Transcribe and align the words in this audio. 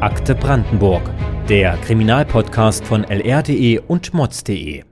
Akte 0.00 0.36
Brandenburg, 0.36 1.02
der 1.48 1.76
Kriminalpodcast 1.78 2.86
von 2.86 3.02
lr.de 3.02 3.80
und 3.80 4.14
mods.de. 4.14 4.84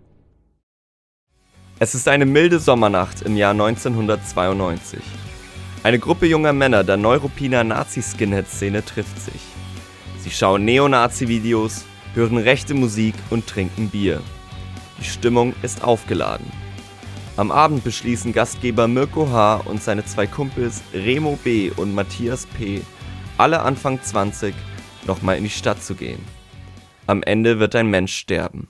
Es 1.79 1.95
ist 1.95 2.09
eine 2.09 2.27
milde 2.27 2.59
Sommernacht 2.59 3.23
im 3.23 3.37
Jahr 3.37 3.53
1992. 3.53 4.99
Eine 5.85 6.01
Gruppe 6.01 6.27
junger 6.27 6.53
Männer 6.53 6.83
der 6.83 6.97
Neuruppiner 6.97 7.63
Nazi-Skinhead-Szene 7.63 8.85
trifft 8.85 9.21
sich. 9.21 9.41
Sie 10.19 10.33
schauen 10.33 10.65
Neonazi-Videos, 10.65 11.85
hören 12.15 12.39
rechte 12.39 12.75
Musik 12.75 13.15
und 13.31 13.47
trinken 13.47 13.91
Bier. 13.91 14.21
Die 14.99 15.05
Stimmung 15.05 15.55
ist 15.63 15.85
aufgeladen. 15.85 16.51
Am 17.37 17.53
Abend 17.53 17.85
beschließen 17.85 18.33
Gastgeber 18.33 18.89
Mirko 18.89 19.31
H. 19.31 19.63
und 19.67 19.81
seine 19.81 20.05
zwei 20.05 20.27
Kumpels 20.27 20.83
Remo 20.93 21.39
B. 21.45 21.71
und 21.77 21.95
Matthias 21.95 22.47
P., 22.47 22.83
alle 23.39 23.61
Anfang 23.61 24.03
20, 24.03 24.53
nochmal 25.07 25.37
in 25.37 25.45
die 25.45 25.51
Stadt 25.51 25.83
zu 25.83 25.95
gehen. 25.95 26.21
Am 27.07 27.23
Ende 27.23 27.59
wird 27.59 27.75
ein 27.75 27.89
Mensch 27.89 28.15
sterben. 28.15 28.69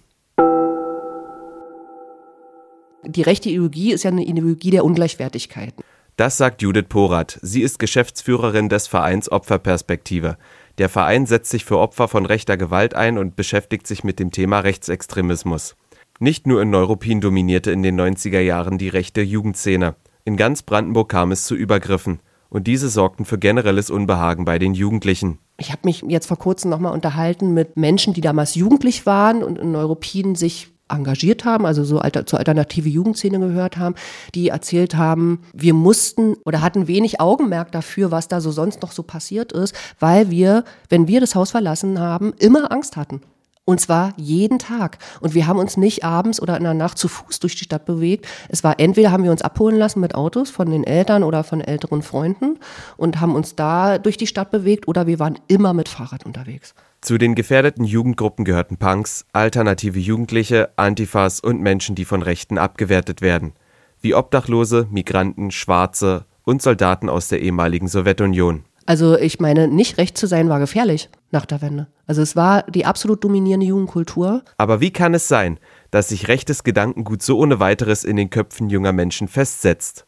Die 3.04 3.22
rechte 3.22 3.48
Ideologie 3.48 3.92
ist 3.92 4.02
ja 4.02 4.10
eine 4.10 4.24
Ideologie 4.24 4.70
der 4.70 4.84
Ungleichwertigkeiten. 4.84 5.82
Das 6.16 6.38
sagt 6.38 6.62
Judith 6.62 6.86
Porath. 6.88 7.38
Sie 7.42 7.62
ist 7.62 7.78
Geschäftsführerin 7.78 8.68
des 8.68 8.86
Vereins 8.86 9.30
Opferperspektive. 9.30 10.38
Der 10.78 10.88
Verein 10.88 11.26
setzt 11.26 11.50
sich 11.50 11.64
für 11.64 11.78
Opfer 11.78 12.08
von 12.08 12.26
rechter 12.26 12.56
Gewalt 12.56 12.94
ein 12.94 13.18
und 13.18 13.36
beschäftigt 13.36 13.86
sich 13.86 14.02
mit 14.02 14.18
dem 14.18 14.32
Thema 14.32 14.60
Rechtsextremismus. 14.60 15.76
Nicht 16.18 16.46
nur 16.46 16.62
in 16.62 16.70
Neuruppin 16.70 17.20
dominierte 17.20 17.70
in 17.70 17.82
den 17.82 18.00
90er 18.00 18.40
Jahren 18.40 18.78
die 18.78 18.88
rechte 18.88 19.20
Jugendszene. 19.20 19.94
In 20.24 20.36
ganz 20.36 20.62
Brandenburg 20.62 21.10
kam 21.10 21.32
es 21.32 21.44
zu 21.44 21.54
Übergriffen. 21.54 22.20
Und 22.56 22.66
diese 22.66 22.88
sorgten 22.88 23.26
für 23.26 23.36
generelles 23.36 23.90
Unbehagen 23.90 24.46
bei 24.46 24.58
den 24.58 24.72
Jugendlichen. 24.72 25.38
Ich 25.58 25.72
habe 25.72 25.82
mich 25.84 26.02
jetzt 26.08 26.24
vor 26.24 26.38
kurzem 26.38 26.70
nochmal 26.70 26.94
unterhalten 26.94 27.52
mit 27.52 27.76
Menschen, 27.76 28.14
die 28.14 28.22
damals 28.22 28.54
jugendlich 28.54 29.04
waren 29.04 29.42
und 29.42 29.58
in 29.58 29.72
Neuruppin 29.72 30.34
sich 30.36 30.68
engagiert 30.88 31.44
haben, 31.44 31.66
also 31.66 31.84
so 31.84 31.98
alter, 31.98 32.24
zur 32.24 32.38
alternative 32.38 32.88
Jugendszene 32.88 33.38
gehört 33.40 33.76
haben, 33.76 33.94
die 34.34 34.48
erzählt 34.48 34.96
haben, 34.96 35.42
wir 35.52 35.74
mussten 35.74 36.36
oder 36.46 36.62
hatten 36.62 36.88
wenig 36.88 37.20
Augenmerk 37.20 37.72
dafür, 37.72 38.10
was 38.10 38.26
da 38.26 38.40
so 38.40 38.50
sonst 38.50 38.80
noch 38.80 38.92
so 38.92 39.02
passiert 39.02 39.52
ist, 39.52 39.74
weil 40.00 40.30
wir, 40.30 40.64
wenn 40.88 41.08
wir 41.08 41.20
das 41.20 41.34
Haus 41.34 41.50
verlassen 41.50 42.00
haben, 42.00 42.32
immer 42.38 42.72
Angst 42.72 42.96
hatten. 42.96 43.20
Und 43.68 43.80
zwar 43.80 44.14
jeden 44.16 44.60
Tag. 44.60 44.98
Und 45.20 45.34
wir 45.34 45.48
haben 45.48 45.58
uns 45.58 45.76
nicht 45.76 46.04
abends 46.04 46.40
oder 46.40 46.56
in 46.56 46.62
der 46.62 46.72
Nacht 46.72 46.98
zu 46.98 47.08
Fuß 47.08 47.40
durch 47.40 47.56
die 47.56 47.64
Stadt 47.64 47.84
bewegt. 47.84 48.26
Es 48.48 48.62
war 48.62 48.78
entweder 48.78 49.10
haben 49.10 49.24
wir 49.24 49.32
uns 49.32 49.42
abholen 49.42 49.76
lassen 49.76 49.98
mit 49.98 50.14
Autos 50.14 50.50
von 50.50 50.70
den 50.70 50.84
Eltern 50.84 51.24
oder 51.24 51.42
von 51.42 51.60
älteren 51.60 52.02
Freunden 52.02 52.60
und 52.96 53.20
haben 53.20 53.34
uns 53.34 53.56
da 53.56 53.98
durch 53.98 54.16
die 54.16 54.28
Stadt 54.28 54.52
bewegt 54.52 54.86
oder 54.86 55.08
wir 55.08 55.18
waren 55.18 55.40
immer 55.48 55.74
mit 55.74 55.88
Fahrrad 55.88 56.24
unterwegs. 56.24 56.74
Zu 57.00 57.18
den 57.18 57.34
gefährdeten 57.34 57.84
Jugendgruppen 57.84 58.44
gehörten 58.44 58.76
Punks, 58.76 59.26
alternative 59.32 59.98
Jugendliche, 59.98 60.70
Antifas 60.76 61.40
und 61.40 61.60
Menschen, 61.60 61.96
die 61.96 62.04
von 62.04 62.22
Rechten 62.22 62.58
abgewertet 62.58 63.20
werden, 63.20 63.52
wie 64.00 64.14
Obdachlose, 64.14 64.86
Migranten, 64.92 65.50
Schwarze 65.50 66.24
und 66.44 66.62
Soldaten 66.62 67.08
aus 67.08 67.26
der 67.26 67.42
ehemaligen 67.42 67.88
Sowjetunion. 67.88 68.64
Also 68.86 69.18
ich 69.18 69.40
meine, 69.40 69.68
nicht 69.68 69.98
recht 69.98 70.16
zu 70.16 70.26
sein 70.26 70.48
war 70.48 70.60
gefährlich 70.60 71.10
nach 71.32 71.44
der 71.44 71.60
Wende. 71.60 71.88
Also 72.06 72.22
es 72.22 72.36
war 72.36 72.62
die 72.62 72.86
absolut 72.86 73.22
dominierende 73.24 73.66
Jugendkultur. 73.66 74.42
Aber 74.58 74.80
wie 74.80 74.92
kann 74.92 75.12
es 75.12 75.28
sein, 75.28 75.58
dass 75.90 76.08
sich 76.08 76.28
rechtes 76.28 76.62
Gedankengut 76.62 77.22
so 77.22 77.38
ohne 77.38 77.58
weiteres 77.58 78.04
in 78.04 78.16
den 78.16 78.30
Köpfen 78.30 78.70
junger 78.70 78.92
Menschen 78.92 79.28
festsetzt? 79.28 80.06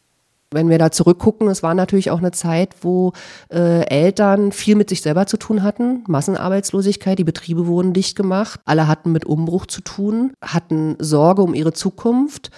Wenn 0.51 0.69
wir 0.69 0.79
da 0.79 0.89
zurückgucken, 0.89 1.47
es 1.47 1.61
war 1.61 1.75
natürlich 1.75 2.09
auch 2.09 2.17
eine 2.17 2.31
Zeit, 2.31 2.75
wo 2.81 3.13
äh, 3.51 3.85
Eltern 3.87 4.51
viel 4.51 4.75
mit 4.75 4.89
sich 4.89 5.03
selber 5.03 5.27
zu 5.27 5.37
tun 5.37 5.61
hatten. 5.61 6.03
Massenarbeitslosigkeit, 6.07 7.19
die 7.19 7.23
Betriebe 7.23 7.67
wurden 7.67 7.93
dicht 7.93 8.15
gemacht. 8.15 8.59
Alle 8.65 8.87
hatten 8.87 9.11
mit 9.11 9.25
Umbruch 9.25 9.67
zu 9.67 9.81
tun, 9.81 10.33
hatten 10.41 10.95
Sorge 10.97 11.43
um 11.43 11.53
ihre 11.53 11.73
Zukunft. 11.73 12.49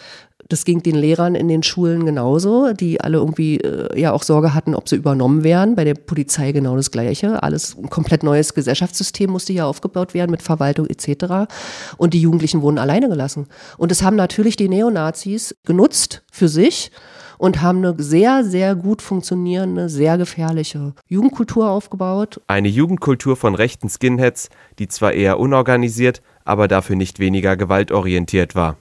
Das 0.51 0.65
ging 0.65 0.83
den 0.83 0.95
Lehrern 0.95 1.33
in 1.33 1.47
den 1.47 1.63
Schulen 1.63 2.05
genauso, 2.05 2.73
die 2.73 2.99
alle 2.99 3.19
irgendwie 3.19 3.61
äh, 3.61 3.97
ja 3.97 4.11
auch 4.11 4.21
Sorge 4.21 4.53
hatten, 4.53 4.75
ob 4.75 4.89
sie 4.89 4.97
übernommen 4.97 5.45
werden. 5.45 5.75
Bei 5.75 5.85
der 5.85 5.93
Polizei 5.93 6.51
genau 6.51 6.75
das 6.75 6.91
Gleiche. 6.91 7.41
Alles 7.41 7.77
ein 7.77 7.89
komplett 7.89 8.21
neues 8.21 8.53
Gesellschaftssystem 8.53 9.31
musste 9.31 9.53
hier 9.53 9.65
aufgebaut 9.65 10.13
werden 10.13 10.29
mit 10.29 10.41
Verwaltung 10.41 10.87
etc. 10.87 11.49
Und 11.95 12.13
die 12.13 12.19
Jugendlichen 12.19 12.61
wurden 12.61 12.79
alleine 12.79 13.07
gelassen. 13.07 13.47
Und 13.77 13.91
das 13.91 14.03
haben 14.03 14.17
natürlich 14.17 14.57
die 14.57 14.67
Neonazis 14.67 15.55
genutzt 15.63 16.21
für 16.33 16.49
sich 16.49 16.91
und 17.37 17.61
haben 17.61 17.77
eine 17.77 17.95
sehr, 17.97 18.43
sehr 18.43 18.75
gut 18.75 19.01
funktionierende, 19.01 19.87
sehr 19.87 20.17
gefährliche 20.17 20.95
Jugendkultur 21.07 21.69
aufgebaut. 21.69 22.41
Eine 22.47 22.67
Jugendkultur 22.67 23.37
von 23.37 23.55
rechten 23.55 23.87
Skinheads, 23.87 24.49
die 24.79 24.89
zwar 24.89 25.13
eher 25.13 25.39
unorganisiert, 25.39 26.21
aber 26.43 26.67
dafür 26.67 26.97
nicht 26.97 27.19
weniger 27.19 27.55
gewaltorientiert 27.55 28.53
war. 28.53 28.75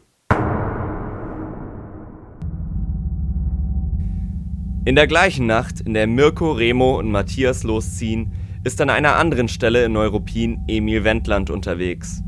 In 4.87 4.95
der 4.95 5.07
gleichen 5.07 5.45
Nacht, 5.45 5.83
in 5.83 5.93
der 5.93 6.07
Mirko, 6.07 6.53
Remo 6.53 6.99
und 6.99 7.11
Matthias 7.11 7.65
losziehen, 7.65 8.33
ist 8.65 8.81
an 8.81 8.89
einer 8.89 9.17
anderen 9.17 9.49
Stelle 9.49 9.85
in 9.85 9.93
Neuruppin 9.93 10.65
Emil 10.69 11.05
Wendland 11.05 11.51
unterwegs. 11.51 12.23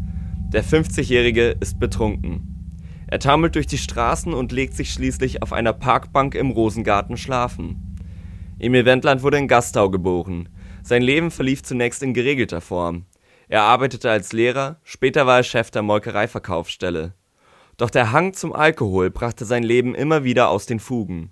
Der 0.53 0.63
50-Jährige 0.63 1.57
ist 1.61 1.81
betrunken. 1.81 2.77
Er 3.07 3.21
taumelt 3.21 3.55
durch 3.55 3.67
die 3.67 3.79
Straßen 3.79 4.35
und 4.35 4.53
legt 4.53 4.75
sich 4.75 4.93
schließlich 4.93 5.43
auf 5.43 5.55
einer 5.55 5.73
Parkbank 5.73 6.35
im 6.35 6.51
Rosengarten 6.51 7.17
schlafen. 7.17 7.97
Emil 8.59 8.85
Wendland 8.85 9.23
wurde 9.23 9.39
in 9.39 9.49
Gastau 9.49 9.89
geboren. 9.89 10.51
Sein 10.83 11.01
Leben 11.01 11.31
verlief 11.31 11.63
zunächst 11.63 12.03
in 12.03 12.13
geregelter 12.13 12.61
Form. 12.61 13.07
Er 13.49 13.63
arbeitete 13.63 14.11
als 14.11 14.35
Lehrer, 14.35 14.77
später 14.83 15.27
war 15.27 15.39
er 15.39 15.43
Chef 15.43 15.71
der 15.71 15.81
Molkereiverkaufsstelle. 15.81 17.15
Doch 17.79 17.89
der 17.89 18.13
Hang 18.13 18.35
zum 18.35 18.53
Alkohol 18.53 19.09
brachte 19.09 19.47
sein 19.47 19.63
Leben 19.63 19.95
immer 19.95 20.23
wieder 20.23 20.51
aus 20.51 20.67
den 20.67 20.81
Fugen. 20.81 21.31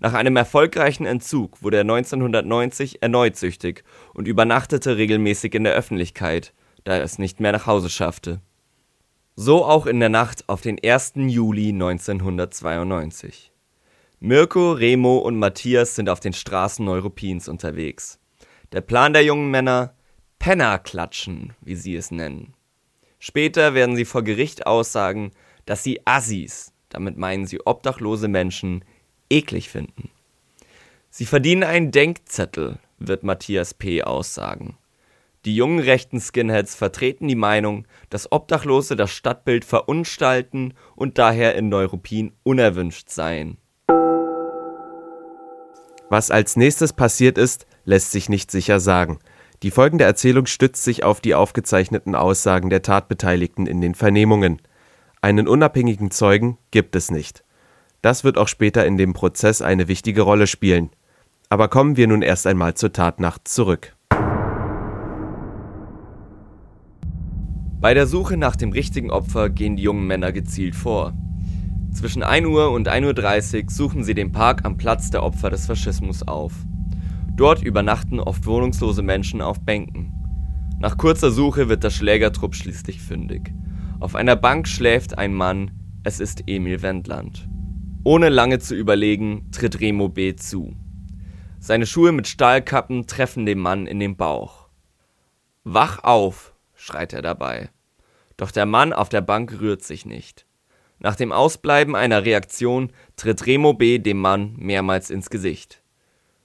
Nach 0.00 0.14
einem 0.14 0.36
erfolgreichen 0.36 1.04
Entzug 1.04 1.62
wurde 1.62 1.76
er 1.76 1.82
1990 1.82 3.02
erneut 3.02 3.36
süchtig 3.36 3.84
und 4.14 4.26
übernachtete 4.26 4.96
regelmäßig 4.96 5.54
in 5.54 5.64
der 5.64 5.74
Öffentlichkeit, 5.74 6.54
da 6.84 6.94
er 6.94 7.04
es 7.04 7.18
nicht 7.18 7.38
mehr 7.38 7.52
nach 7.52 7.66
Hause 7.66 7.90
schaffte. 7.90 8.40
So 9.36 9.64
auch 9.64 9.84
in 9.84 10.00
der 10.00 10.08
Nacht 10.08 10.48
auf 10.48 10.62
den 10.62 10.78
1. 10.82 11.12
Juli 11.16 11.68
1992. 11.68 13.52
Mirko, 14.20 14.72
Remo 14.72 15.18
und 15.18 15.38
Matthias 15.38 15.94
sind 15.96 16.08
auf 16.08 16.20
den 16.20 16.32
Straßen 16.32 16.84
Neuruppins 16.84 17.46
unterwegs. 17.46 18.18
Der 18.72 18.80
Plan 18.80 19.12
der 19.12 19.24
jungen 19.24 19.50
Männer: 19.50 19.94
Penner 20.38 20.78
klatschen, 20.78 21.52
wie 21.60 21.74
sie 21.74 21.94
es 21.94 22.10
nennen. 22.10 22.54
Später 23.18 23.74
werden 23.74 23.96
sie 23.96 24.06
vor 24.06 24.22
Gericht 24.22 24.66
aussagen, 24.66 25.32
dass 25.66 25.82
sie 25.82 26.00
Assis, 26.06 26.72
damit 26.88 27.18
meinen 27.18 27.46
sie 27.46 27.60
obdachlose 27.66 28.28
Menschen, 28.28 28.82
eklig 29.30 29.70
finden. 29.70 30.10
Sie 31.08 31.26
verdienen 31.26 31.64
einen 31.64 31.90
Denkzettel, 31.90 32.78
wird 32.98 33.22
Matthias 33.22 33.74
P. 33.74 34.02
aussagen. 34.02 34.76
Die 35.46 35.56
jungen 35.56 35.78
rechten 35.78 36.20
Skinheads 36.20 36.74
vertreten 36.74 37.26
die 37.26 37.34
Meinung, 37.34 37.86
dass 38.10 38.30
Obdachlose 38.30 38.94
das 38.94 39.10
Stadtbild 39.10 39.64
verunstalten 39.64 40.74
und 40.96 41.16
daher 41.16 41.54
in 41.54 41.70
Neuruppin 41.70 42.32
unerwünscht 42.42 43.08
seien. 43.08 43.56
Was 46.10 46.30
als 46.30 46.56
nächstes 46.56 46.92
passiert 46.92 47.38
ist, 47.38 47.66
lässt 47.84 48.10
sich 48.10 48.28
nicht 48.28 48.50
sicher 48.50 48.80
sagen. 48.80 49.18
Die 49.62 49.70
folgende 49.70 50.04
Erzählung 50.04 50.46
stützt 50.46 50.84
sich 50.84 51.04
auf 51.04 51.20
die 51.20 51.34
aufgezeichneten 51.34 52.14
Aussagen 52.14 52.68
der 52.68 52.82
Tatbeteiligten 52.82 53.66
in 53.66 53.80
den 53.80 53.94
Vernehmungen. 53.94 54.60
Einen 55.22 55.48
unabhängigen 55.48 56.10
Zeugen 56.10 56.58
gibt 56.70 56.96
es 56.96 57.10
nicht. 57.10 57.44
Das 58.02 58.24
wird 58.24 58.38
auch 58.38 58.48
später 58.48 58.86
in 58.86 58.96
dem 58.96 59.12
Prozess 59.12 59.60
eine 59.60 59.88
wichtige 59.88 60.22
Rolle 60.22 60.46
spielen. 60.46 60.90
Aber 61.48 61.68
kommen 61.68 61.96
wir 61.96 62.06
nun 62.06 62.22
erst 62.22 62.46
einmal 62.46 62.74
zur 62.74 62.92
Tatnacht 62.92 63.46
zurück. 63.46 63.94
Bei 67.80 67.94
der 67.94 68.06
Suche 68.06 68.36
nach 68.36 68.56
dem 68.56 68.72
richtigen 68.72 69.10
Opfer 69.10 69.50
gehen 69.50 69.76
die 69.76 69.82
jungen 69.82 70.06
Männer 70.06 70.32
gezielt 70.32 70.74
vor. 70.74 71.14
Zwischen 71.92 72.22
1 72.22 72.46
Uhr 72.46 72.70
und 72.70 72.88
1.30 72.88 73.64
Uhr 73.64 73.70
suchen 73.70 74.04
sie 74.04 74.14
den 74.14 74.32
Park 74.32 74.64
am 74.64 74.76
Platz 74.76 75.10
der 75.10 75.22
Opfer 75.22 75.50
des 75.50 75.66
Faschismus 75.66 76.26
auf. 76.26 76.52
Dort 77.34 77.62
übernachten 77.62 78.20
oft 78.20 78.46
wohnungslose 78.46 79.02
Menschen 79.02 79.40
auf 79.40 79.60
Bänken. 79.60 80.12
Nach 80.78 80.96
kurzer 80.96 81.30
Suche 81.30 81.68
wird 81.68 81.82
der 81.84 81.90
Schlägertrupp 81.90 82.54
schließlich 82.54 83.00
fündig. 83.00 83.52
Auf 83.98 84.14
einer 84.14 84.36
Bank 84.36 84.68
schläft 84.68 85.18
ein 85.18 85.34
Mann, 85.34 85.70
es 86.04 86.20
ist 86.20 86.44
Emil 86.46 86.82
Wendland. 86.82 87.49
Ohne 88.02 88.30
lange 88.30 88.58
zu 88.58 88.74
überlegen, 88.74 89.50
tritt 89.52 89.78
Remo 89.80 90.08
B. 90.08 90.34
zu. 90.34 90.74
Seine 91.58 91.86
Schuhe 91.86 92.12
mit 92.12 92.28
Stahlkappen 92.28 93.06
treffen 93.06 93.44
den 93.44 93.58
Mann 93.58 93.86
in 93.86 94.00
den 94.00 94.16
Bauch. 94.16 94.68
Wach 95.64 96.02
auf, 96.02 96.54
schreit 96.74 97.12
er 97.12 97.20
dabei. 97.20 97.68
Doch 98.38 98.50
der 98.50 98.64
Mann 98.64 98.94
auf 98.94 99.10
der 99.10 99.20
Bank 99.20 99.60
rührt 99.60 99.82
sich 99.82 100.06
nicht. 100.06 100.46
Nach 100.98 101.14
dem 101.14 101.30
Ausbleiben 101.30 101.94
einer 101.94 102.24
Reaktion 102.24 102.90
tritt 103.16 103.44
Remo 103.44 103.74
B. 103.74 103.98
dem 103.98 104.18
Mann 104.18 104.54
mehrmals 104.56 105.10
ins 105.10 105.28
Gesicht. 105.28 105.82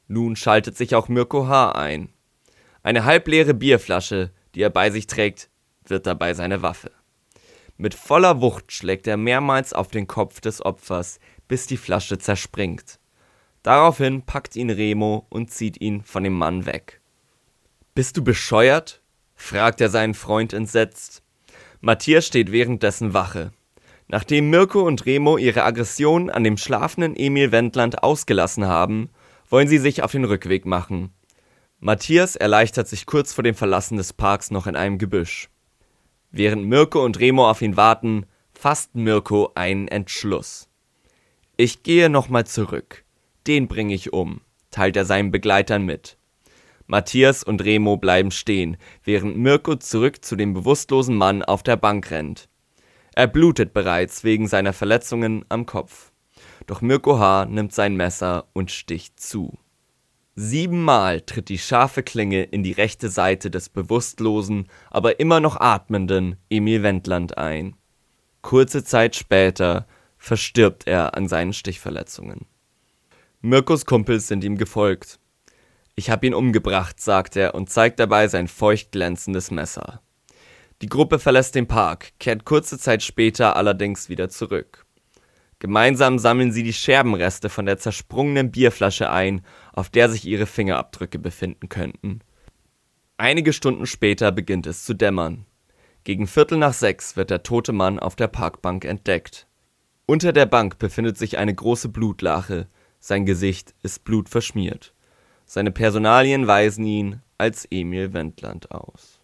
Nun 0.09 0.35
schaltet 0.35 0.75
sich 0.75 0.93
auch 0.93 1.07
Mirko 1.07 1.47
H. 1.47 1.71
ein. 1.71 2.09
Eine 2.83 3.05
halbleere 3.05 3.53
Bierflasche, 3.53 4.31
die 4.55 4.61
er 4.61 4.69
bei 4.69 4.89
sich 4.89 5.07
trägt, 5.07 5.49
wird 5.85 6.05
dabei 6.05 6.33
seine 6.33 6.61
Waffe. 6.61 6.91
Mit 7.77 7.93
voller 7.93 8.39
Wucht 8.39 8.71
schlägt 8.71 9.05
er 9.05 9.17
mehrmals 9.17 9.73
auf 9.73 9.89
den 9.89 10.07
Kopf 10.07 10.39
des 10.39 10.63
Opfers, 10.63 11.19
bis 11.47 11.67
die 11.67 11.77
Flasche 11.77 12.17
zerspringt. 12.17 12.99
Daraufhin 13.63 14.21
packt 14.21 14.55
ihn 14.55 14.69
Remo 14.69 15.25
und 15.29 15.51
zieht 15.51 15.81
ihn 15.81 16.03
von 16.03 16.23
dem 16.23 16.33
Mann 16.33 16.65
weg. 16.65 17.01
Bist 17.95 18.17
du 18.17 18.23
bescheuert? 18.23 19.01
fragt 19.35 19.81
er 19.81 19.89
seinen 19.89 20.13
Freund 20.13 20.53
entsetzt. 20.53 21.23
Matthias 21.81 22.27
steht 22.27 22.51
währenddessen 22.51 23.13
Wache. 23.13 23.51
Nachdem 24.07 24.49
Mirko 24.49 24.81
und 24.81 25.05
Remo 25.05 25.37
ihre 25.37 25.63
Aggression 25.63 26.29
an 26.29 26.43
dem 26.43 26.57
schlafenden 26.57 27.15
Emil 27.15 27.51
Wendland 27.51 28.03
ausgelassen 28.03 28.65
haben, 28.65 29.09
wollen 29.49 29.67
sie 29.67 29.79
sich 29.79 30.03
auf 30.03 30.11
den 30.11 30.25
Rückweg 30.25 30.65
machen. 30.65 31.11
Matthias 31.79 32.35
erleichtert 32.35 32.87
sich 32.87 33.05
kurz 33.05 33.33
vor 33.33 33.43
dem 33.43 33.55
Verlassen 33.55 33.97
des 33.97 34.13
Parks 34.13 34.51
noch 34.51 34.67
in 34.67 34.75
einem 34.75 34.97
Gebüsch. 34.97 35.49
Während 36.31 36.65
Mirko 36.65 37.03
und 37.03 37.19
Remo 37.19 37.49
auf 37.49 37.61
ihn 37.61 37.77
warten, 37.77 38.25
fasst 38.53 38.95
Mirko 38.95 39.51
einen 39.55 39.87
Entschluss. 39.87 40.67
Ich 41.57 41.83
gehe 41.83 42.09
nochmal 42.09 42.45
zurück. 42.45 43.05
Den 43.47 43.69
bringe 43.69 43.93
ich 43.93 44.11
um, 44.11 44.41
teilt 44.71 44.97
er 44.97 45.05
seinen 45.05 45.31
Begleitern 45.31 45.83
mit. 45.83 46.17
Matthias 46.85 47.43
und 47.43 47.63
Remo 47.63 47.95
bleiben 47.95 48.31
stehen, 48.31 48.75
während 49.03 49.37
Mirko 49.37 49.77
zurück 49.77 50.25
zu 50.25 50.35
dem 50.35 50.53
bewusstlosen 50.53 51.15
Mann 51.15 51.43
auf 51.43 51.63
der 51.63 51.77
Bank 51.77 52.11
rennt. 52.11 52.49
Er 53.15 53.27
blutet 53.27 53.73
bereits 53.73 54.25
wegen 54.25 54.49
seiner 54.49 54.73
Verletzungen 54.73 55.45
am 55.47 55.65
Kopf. 55.65 56.11
Doch 56.67 56.81
Mirko 56.81 57.19
H. 57.19 57.45
nimmt 57.45 57.73
sein 57.73 57.95
Messer 57.95 58.47
und 58.51 58.69
sticht 58.69 59.17
zu. 59.19 59.57
Siebenmal 60.35 61.21
tritt 61.21 61.47
die 61.47 61.57
scharfe 61.57 62.03
Klinge 62.03 62.43
in 62.43 62.63
die 62.63 62.73
rechte 62.73 63.07
Seite 63.07 63.49
des 63.49 63.69
bewusstlosen, 63.69 64.67
aber 64.91 65.21
immer 65.21 65.39
noch 65.39 65.55
atmenden 65.61 66.35
Emil 66.49 66.83
Wendland 66.83 67.37
ein. 67.37 67.77
Kurze 68.41 68.83
Zeit 68.83 69.15
später 69.15 69.87
verstirbt 70.25 70.87
er 70.87 71.15
an 71.15 71.27
seinen 71.27 71.53
Stichverletzungen. 71.53 72.47
Mirkos 73.41 73.85
Kumpels 73.85 74.27
sind 74.27 74.43
ihm 74.43 74.57
gefolgt. 74.57 75.19
Ich 75.93 76.09
hab 76.09 76.23
ihn 76.23 76.33
umgebracht, 76.33 76.99
sagt 76.99 77.35
er 77.35 77.53
und 77.53 77.69
zeigt 77.69 77.99
dabei 77.99 78.27
sein 78.27 78.47
feucht 78.47 78.91
glänzendes 78.91 79.51
Messer. 79.51 80.01
Die 80.81 80.89
Gruppe 80.89 81.19
verlässt 81.19 81.53
den 81.53 81.67
Park, 81.67 82.13
kehrt 82.19 82.43
kurze 82.43 82.79
Zeit 82.79 83.03
später 83.03 83.55
allerdings 83.55 84.09
wieder 84.09 84.27
zurück. 84.27 84.87
Gemeinsam 85.59 86.17
sammeln 86.17 86.51
sie 86.51 86.63
die 86.63 86.73
Scherbenreste 86.73 87.47
von 87.47 87.67
der 87.67 87.77
zersprungenen 87.77 88.51
Bierflasche 88.51 89.11
ein, 89.11 89.45
auf 89.73 89.89
der 89.89 90.09
sich 90.09 90.25
ihre 90.25 90.47
Fingerabdrücke 90.47 91.19
befinden 91.19 91.69
könnten. 91.69 92.21
Einige 93.17 93.53
Stunden 93.53 93.85
später 93.85 94.31
beginnt 94.31 94.65
es 94.65 94.85
zu 94.85 94.95
dämmern. 94.95 95.45
Gegen 96.03 96.25
Viertel 96.25 96.57
nach 96.57 96.73
sechs 96.73 97.15
wird 97.15 97.29
der 97.29 97.43
tote 97.43 97.73
Mann 97.73 97.99
auf 97.99 98.15
der 98.15 98.27
Parkbank 98.27 98.85
entdeckt. 98.85 99.47
Unter 100.07 100.33
der 100.33 100.45
Bank 100.45 100.77
befindet 100.77 101.17
sich 101.17 101.39
eine 101.39 101.55
große 101.55 101.89
Blutlache, 101.89 102.67
sein 102.99 103.25
Gesicht 103.25 103.73
ist 103.81 104.03
blutverschmiert. 104.03 104.93
Seine 105.45 105.71
Personalien 105.71 106.45
weisen 106.45 106.85
ihn 106.85 107.21
als 107.39 107.67
Emil 107.71 108.13
Wendland 108.13 108.69
aus. 108.69 109.19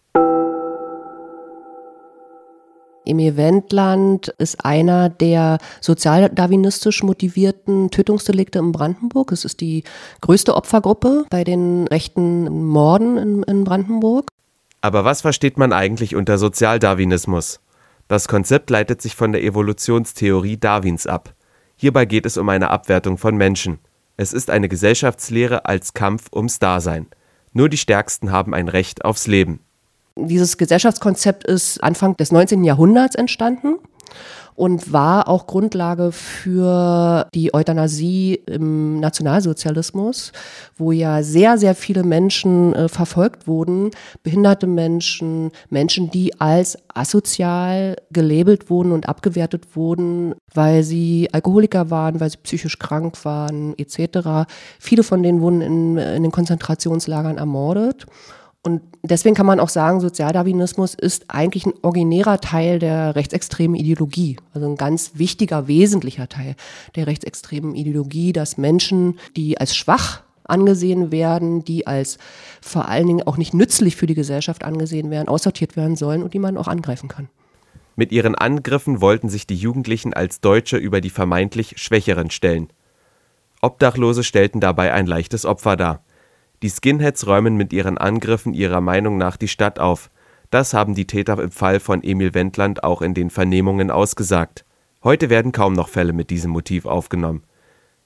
Emil 3.04 3.36
Wendland 3.36 4.28
ist 4.38 4.64
einer 4.64 5.08
der 5.08 5.58
sozialdarwinistisch 5.80 7.04
motivierten 7.04 7.92
Tötungsdelikte 7.92 8.58
in 8.58 8.72
Brandenburg. 8.72 9.30
Es 9.30 9.44
ist 9.44 9.60
die 9.60 9.84
größte 10.20 10.56
Opfergruppe 10.56 11.26
bei 11.30 11.44
den 11.44 11.86
rechten 11.86 12.66
Morden 12.66 13.18
in, 13.18 13.42
in 13.44 13.62
Brandenburg. 13.62 14.26
Aber 14.80 15.04
was 15.04 15.20
versteht 15.20 15.58
man 15.58 15.72
eigentlich 15.72 16.16
unter 16.16 16.38
Sozialdarwinismus? 16.38 17.60
Das 18.12 18.28
Konzept 18.28 18.68
leitet 18.68 19.00
sich 19.00 19.16
von 19.16 19.32
der 19.32 19.42
Evolutionstheorie 19.42 20.58
Darwins 20.58 21.06
ab. 21.06 21.32
Hierbei 21.76 22.04
geht 22.04 22.26
es 22.26 22.36
um 22.36 22.46
eine 22.50 22.68
Abwertung 22.68 23.16
von 23.16 23.38
Menschen. 23.38 23.78
Es 24.18 24.34
ist 24.34 24.50
eine 24.50 24.68
Gesellschaftslehre 24.68 25.64
als 25.64 25.94
Kampf 25.94 26.28
ums 26.30 26.58
Dasein. 26.58 27.06
Nur 27.54 27.70
die 27.70 27.78
Stärksten 27.78 28.30
haben 28.30 28.52
ein 28.52 28.68
Recht 28.68 29.06
aufs 29.06 29.26
Leben. 29.26 29.60
Dieses 30.14 30.58
Gesellschaftskonzept 30.58 31.44
ist 31.44 31.82
Anfang 31.82 32.14
des 32.18 32.32
19. 32.32 32.64
Jahrhunderts 32.64 33.14
entstanden 33.14 33.76
und 34.62 34.92
war 34.92 35.26
auch 35.26 35.48
Grundlage 35.48 36.12
für 36.12 37.26
die 37.34 37.52
Euthanasie 37.52 38.40
im 38.46 39.00
Nationalsozialismus, 39.00 40.30
wo 40.76 40.92
ja 40.92 41.24
sehr, 41.24 41.58
sehr 41.58 41.74
viele 41.74 42.04
Menschen 42.04 42.72
äh, 42.72 42.88
verfolgt 42.88 43.48
wurden, 43.48 43.90
behinderte 44.22 44.68
Menschen, 44.68 45.50
Menschen, 45.68 46.12
die 46.12 46.40
als 46.40 46.78
asozial 46.94 47.96
gelabelt 48.12 48.70
wurden 48.70 48.92
und 48.92 49.08
abgewertet 49.08 49.74
wurden, 49.74 50.36
weil 50.54 50.84
sie 50.84 51.28
Alkoholiker 51.32 51.90
waren, 51.90 52.20
weil 52.20 52.30
sie 52.30 52.38
psychisch 52.38 52.78
krank 52.78 53.24
waren, 53.24 53.76
etc. 53.78 54.48
Viele 54.78 55.02
von 55.02 55.24
denen 55.24 55.40
wurden 55.40 55.60
in, 55.60 55.98
in 55.98 56.22
den 56.22 56.30
Konzentrationslagern 56.30 57.36
ermordet. 57.36 58.06
Und 58.64 58.80
deswegen 59.02 59.34
kann 59.34 59.46
man 59.46 59.58
auch 59.58 59.68
sagen, 59.68 60.00
Sozialdarwinismus 60.00 60.94
ist 60.94 61.24
eigentlich 61.28 61.66
ein 61.66 61.74
originärer 61.82 62.40
Teil 62.40 62.78
der 62.78 63.16
rechtsextremen 63.16 63.74
Ideologie, 63.74 64.36
also 64.54 64.68
ein 64.68 64.76
ganz 64.76 65.12
wichtiger, 65.14 65.66
wesentlicher 65.66 66.28
Teil 66.28 66.54
der 66.94 67.08
rechtsextremen 67.08 67.74
Ideologie, 67.74 68.32
dass 68.32 68.58
Menschen, 68.58 69.18
die 69.36 69.58
als 69.58 69.74
schwach 69.74 70.22
angesehen 70.44 71.10
werden, 71.10 71.64
die 71.64 71.88
als 71.88 72.18
vor 72.60 72.88
allen 72.88 73.08
Dingen 73.08 73.26
auch 73.26 73.36
nicht 73.36 73.52
nützlich 73.52 73.96
für 73.96 74.06
die 74.06 74.14
Gesellschaft 74.14 74.62
angesehen 74.62 75.10
werden, 75.10 75.28
aussortiert 75.28 75.76
werden 75.76 75.96
sollen 75.96 76.22
und 76.22 76.32
die 76.32 76.38
man 76.38 76.56
auch 76.56 76.68
angreifen 76.68 77.08
kann. 77.08 77.28
Mit 77.96 78.12
ihren 78.12 78.36
Angriffen 78.36 79.00
wollten 79.00 79.28
sich 79.28 79.46
die 79.46 79.56
Jugendlichen 79.56 80.14
als 80.14 80.40
Deutsche 80.40 80.76
über 80.76 81.00
die 81.00 81.10
vermeintlich 81.10 81.74
Schwächeren 81.78 82.30
stellen. 82.30 82.68
Obdachlose 83.60 84.22
stellten 84.24 84.60
dabei 84.60 84.92
ein 84.92 85.06
leichtes 85.06 85.44
Opfer 85.44 85.76
dar. 85.76 86.04
Die 86.62 86.70
Skinheads 86.70 87.26
räumen 87.26 87.56
mit 87.56 87.72
ihren 87.72 87.98
Angriffen 87.98 88.54
ihrer 88.54 88.80
Meinung 88.80 89.18
nach 89.18 89.36
die 89.36 89.48
Stadt 89.48 89.80
auf. 89.80 90.10
Das 90.50 90.74
haben 90.74 90.94
die 90.94 91.06
Täter 91.06 91.42
im 91.42 91.50
Fall 91.50 91.80
von 91.80 92.04
Emil 92.04 92.34
Wendland 92.34 92.84
auch 92.84 93.02
in 93.02 93.14
den 93.14 93.30
Vernehmungen 93.30 93.90
ausgesagt. 93.90 94.64
Heute 95.02 95.28
werden 95.28 95.50
kaum 95.50 95.72
noch 95.72 95.88
Fälle 95.88 96.12
mit 96.12 96.30
diesem 96.30 96.52
Motiv 96.52 96.86
aufgenommen. 96.86 97.42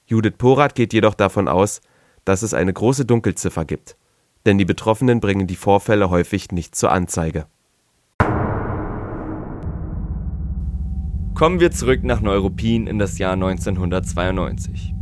Judith 0.07 0.33
Porath 0.37 0.73
geht 0.73 0.93
jedoch 0.93 1.13
davon 1.13 1.47
aus, 1.47 1.81
dass 2.25 2.41
es 2.41 2.55
eine 2.55 2.73
große 2.73 3.05
Dunkelziffer 3.05 3.63
gibt. 3.63 3.95
Denn 4.47 4.57
die 4.57 4.65
Betroffenen 4.65 5.19
bringen 5.19 5.45
die 5.45 5.55
Vorfälle 5.55 6.09
häufig 6.09 6.51
nicht 6.51 6.73
zur 6.73 6.91
Anzeige. 6.91 7.45
Kommen 11.35 11.59
wir 11.59 11.69
zurück 11.69 12.03
nach 12.03 12.21
Neuruppin 12.21 12.87
in 12.87 12.97
das 12.97 13.19
Jahr 13.19 13.33
1992. 13.33 14.96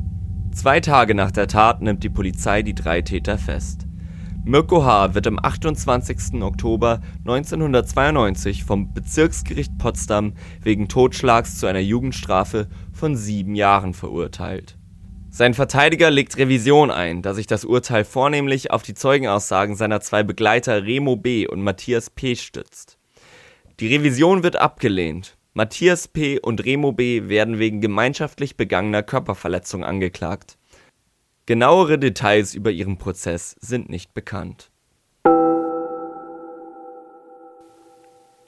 Zwei 0.55 0.79
Tage 0.79 1.15
nach 1.15 1.31
der 1.31 1.47
Tat 1.47 1.81
nimmt 1.81 2.01
die 2.01 2.09
Polizei 2.09 2.61
die 2.61 2.73
drei 2.73 3.01
Täter 3.01 3.37
fest. 3.37 3.85
Mirko 4.45 4.85
H. 4.85 5.13
wird 5.13 5.27
am 5.27 5.37
28. 5.37 6.41
Oktober 6.41 7.01
1992 7.25 8.63
vom 8.63 8.93
Bezirksgericht 8.93 9.77
Potsdam 9.77 10.33
wegen 10.61 10.87
Totschlags 10.87 11.57
zu 11.57 11.67
einer 11.67 11.81
Jugendstrafe 11.81 12.69
von 12.93 13.17
sieben 13.17 13.53
Jahren 13.53 13.93
verurteilt. 13.93 14.77
Sein 15.29 15.53
Verteidiger 15.53 16.09
legt 16.09 16.37
Revision 16.37 16.89
ein, 16.89 17.21
da 17.21 17.33
sich 17.33 17.47
das 17.47 17.65
Urteil 17.65 18.05
vornehmlich 18.05 18.71
auf 18.71 18.81
die 18.81 18.93
Zeugenaussagen 18.93 19.75
seiner 19.75 19.99
zwei 19.99 20.23
Begleiter 20.23 20.85
Remo 20.85 21.17
B. 21.17 21.47
und 21.47 21.61
Matthias 21.61 22.09
P. 22.09 22.37
stützt. 22.37 22.97
Die 23.81 23.93
Revision 23.93 24.41
wird 24.41 24.55
abgelehnt. 24.55 25.35
Matthias 25.57 26.09
P. 26.09 26.37
und 26.37 26.65
Remo 26.65 26.91
B. 26.91 27.29
werden 27.29 27.59
wegen 27.59 27.79
gemeinschaftlich 27.79 28.57
begangener 28.57 29.03
Körperverletzung 29.03 29.85
angeklagt. 29.85 30.57
Genauere 31.45 31.97
Details 31.97 32.53
über 32.53 32.71
ihren 32.71 32.97
Prozess 32.97 33.55
sind 33.61 33.87
nicht 33.87 34.13
bekannt. 34.13 34.69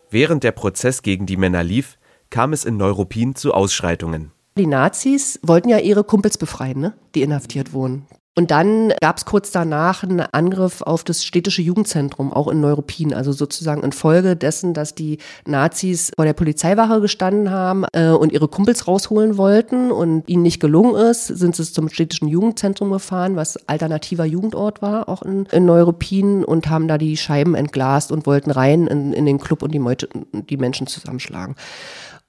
Während 0.10 0.44
der 0.44 0.52
Prozess 0.52 1.02
gegen 1.02 1.26
die 1.26 1.38
Männer 1.38 1.64
lief, 1.64 1.98
kam 2.30 2.52
es 2.52 2.66
in 2.66 2.76
Neuruppin 2.76 3.36
zu 3.36 3.54
Ausschreitungen. 3.54 4.34
Die 4.58 4.68
Nazis 4.68 5.40
wollten 5.44 5.70
ja 5.70 5.78
ihre 5.78 6.04
Kumpels 6.04 6.38
befreien, 6.38 6.82
ne? 6.82 6.98
die 7.16 7.22
inhaftiert 7.22 7.72
wurden. 7.72 8.06
Und 8.38 8.52
dann 8.52 8.94
gab 9.02 9.18
es 9.18 9.26
kurz 9.26 9.50
danach 9.50 10.04
einen 10.04 10.20
Angriff 10.20 10.84
auf 10.84 11.04
das 11.04 11.24
städtische 11.24 11.64
Jugendzentrum, 11.64 12.32
auch 12.32 12.48
in 12.50 12.60
Neuruppin. 12.62 13.16
Also 13.16 13.32
sozusagen 13.32 13.82
infolge 13.82 14.36
dessen, 14.36 14.76
dass 14.76 14.94
die 14.94 15.18
Nazis 15.48 16.12
vor 16.16 16.24
der 16.24 16.34
Polizeiwache 16.34 17.02
gestanden 17.02 17.50
haben 17.50 17.84
äh, 17.94 18.10
und 18.10 18.32
ihre 18.32 18.48
Kumpels 18.48 18.88
rausholen 18.88 19.38
wollten 19.38 19.90
und 19.92 20.30
ihnen 20.30 20.44
nicht 20.44 20.60
gelungen 20.60 20.94
ist, 20.94 21.26
sind 21.26 21.56
sie 21.56 21.64
zum 21.64 21.90
städtischen 21.90 22.28
Jugendzentrum 22.28 22.92
gefahren, 22.92 23.36
was 23.36 23.58
alternativer 23.68 24.26
Jugendort 24.26 24.84
war, 24.84 25.10
auch 25.10 25.24
in, 25.24 25.48
in 25.48 25.66
Neuruppin 25.66 26.46
und 26.46 26.70
haben 26.70 26.88
da 26.88 27.00
die 27.00 27.18
Scheiben 27.18 27.56
entglast 27.56 28.12
und 28.12 28.28
wollten 28.28 28.52
rein 28.52 28.86
in, 28.86 29.14
in 29.14 29.26
den 29.26 29.40
Club 29.40 29.64
und 29.64 29.72
die, 29.72 29.80
Meute, 29.80 30.10
die 30.32 30.58
Menschen 30.58 30.86
zusammenschlagen. 30.86 31.56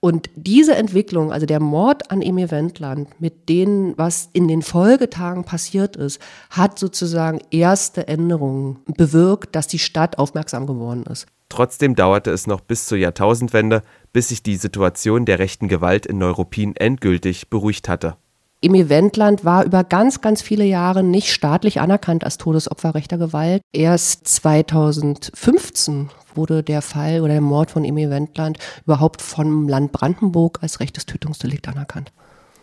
Und 0.01 0.31
diese 0.37 0.77
Entwicklung, 0.77 1.33
also 1.33 1.45
der 1.45 1.59
Mord 1.59 2.13
an 2.13 2.23
Emil 2.23 2.53
Wendland 2.53 3.21
mit 3.21 3.49
dem, 3.49 3.95
was 3.97 4.29
in 4.33 4.47
den 4.47 4.63
Folgetagen 4.63 5.43
passiert 5.43 5.97
ist, 5.97 6.21
hat 6.51 6.79
sozusagen 6.79 7.41
erste 7.51 8.07
Änderungen 8.07 8.79
bewirkt, 8.87 9.57
dass 9.57 9.67
die 9.67 9.81
Stadt 9.81 10.19
aufmerksam 10.19 10.67
geworden 10.67 11.05
ist. 11.11 11.27
Trotzdem 11.49 11.97
dauerte 11.97 12.31
es 12.31 12.47
noch 12.47 12.61
bis 12.61 12.87
zur 12.87 12.99
Jahrtausendwende, 12.99 13.83
bis 14.13 14.29
sich 14.29 14.43
die 14.43 14.57
Situation 14.57 15.25
der 15.25 15.41
rechten 15.41 15.67
Gewalt 15.67 16.07
in 16.07 16.19
Neuruppin 16.19 16.77
endgültig 16.77 17.49
beruhigt 17.49 17.89
hatte. 17.89 18.17
Emil 18.61 18.89
Wendland 18.89 19.45
war 19.45 19.65
über 19.65 19.85
ganz, 19.85 20.21
ganz 20.21 20.43
viele 20.43 20.65
Jahre 20.65 21.03
nicht 21.05 21.33
staatlich 21.33 21.81
anerkannt 21.81 22.25
als 22.25 22.39
Todesopfer 22.39 22.95
rechter 22.95 23.17
Gewalt. 23.17 23.63
Erst 23.73 24.27
2015 24.29 26.11
wurde 26.39 26.63
der 26.63 26.81
Fall 26.81 27.21
oder 27.21 27.35
der 27.35 27.43
Mord 27.43 27.73
von 27.73 27.85
Emil 27.85 28.09
Wendland 28.09 28.59
überhaupt 28.87 29.21
vom 29.21 29.69
Land 29.69 29.93
Brandenburg 29.93 30.61
als 30.63 30.81
rechtes 30.81 31.05
Tötungsdelikt 31.05 31.69
anerkannt. 31.69 32.13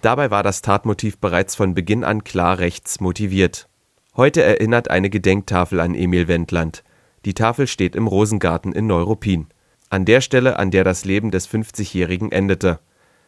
Dabei 0.02 0.32
war 0.32 0.42
das 0.42 0.62
Tatmotiv 0.62 1.20
bereits 1.20 1.56
von 1.56 1.76
Beginn 1.76 2.04
an 2.04 2.24
klar 2.24 2.58
rechts 2.58 3.00
motiviert. 3.00 3.68
Heute 4.16 4.42
erinnert 4.42 4.90
eine 4.90 5.10
Gedenktafel 5.10 5.80
an 5.80 5.94
Emil 5.94 6.28
Wendland. 6.28 6.84
Die 7.26 7.34
Tafel 7.34 7.68
steht 7.68 7.96
im 7.96 8.08
Rosengarten 8.08 8.72
in 8.72 8.88
Neuruppin. 8.88 9.48
An 9.90 10.06
der 10.06 10.22
Stelle, 10.22 10.58
an 10.58 10.72
der 10.72 10.84
das 10.84 11.06
Leben 11.06 11.32
des 11.32 11.50
50-Jährigen 11.50 12.32
endete. 12.32 12.80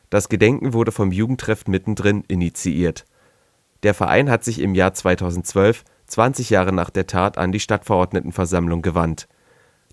Das 0.10 0.30
Gedenken 0.30 0.72
wurde 0.74 0.92
vom 0.92 1.12
Jugendtreff 1.12 1.68
Mittendrin 1.68 2.24
initiiert. 2.28 3.06
Der 3.84 3.94
Verein 3.94 4.30
hat 4.30 4.44
sich 4.44 4.60
im 4.60 4.76
Jahr 4.76 4.94
2012, 4.94 5.84
20 6.08 6.50
Jahre 6.50 6.72
nach 6.72 6.90
der 6.90 7.06
Tat, 7.06 7.38
an 7.38 7.52
die 7.52 7.60
Stadtverordnetenversammlung 7.60 8.82
gewandt. 8.82 9.28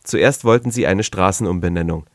Zuerst 0.04 0.44
wollten 0.44 0.70
sie 0.70 0.86
eine 0.86 1.02
Straßenumbenennung. 1.02 2.06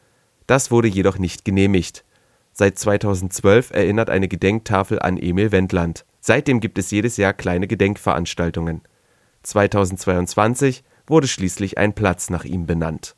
Das 0.48 0.72
wurde 0.72 0.88
jedoch 0.88 1.20
nicht 1.20 1.44
genehmigt. 1.44 2.06
Seit 2.54 2.80
2012 2.80 3.72
erinnert 3.72 4.10
eine 4.10 4.28
Gedenktafel 4.28 5.00
an 5.00 5.18
Emil 5.18 5.52
Wendland. 5.52 6.06
Seitdem 6.22 6.62
gibt 6.62 6.78
es 6.78 6.92
jedes 6.92 7.18
Jahr 7.18 7.34
kleine 7.34 7.68
Gedenkveranstaltungen. 7.68 8.82
2022 9.44 10.84
wurde 11.08 11.28
schließlich 11.28 11.78
ein 11.78 11.94
Platz 11.94 12.30
nach 12.30 12.46
ihm 12.46 12.66
benannt 12.66 13.16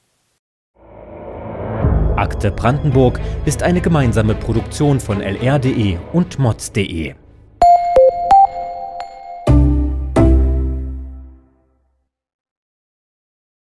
Akte 2.21 2.51
Brandenburg 2.51 3.19
ist 3.45 3.63
eine 3.63 3.81
gemeinsame 3.81 4.35
Produktion 4.35 4.99
von 4.99 5.21
lr.de 5.21 5.97
und 6.13 6.37
mods.de. 6.37 7.15